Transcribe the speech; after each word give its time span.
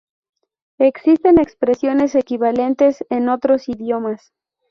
Existen 0.79 1.37
expresiones 1.39 2.15
equivalentes 2.15 3.05
en 3.11 3.29
otros 3.29 3.69
idiomas. 3.69 4.33